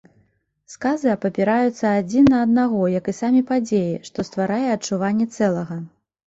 [0.75, 5.79] Сказы абапіраюцца адзін на аднаго, як і самі падзеі, што стварае адчуванне цэлага.